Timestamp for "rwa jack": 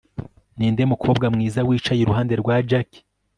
2.41-2.89